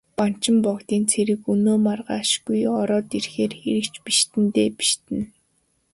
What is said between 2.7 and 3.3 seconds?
ороод